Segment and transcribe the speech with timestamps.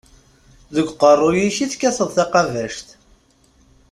[0.73, 2.87] Deg uqerru-k i tekkateḍ taqabact.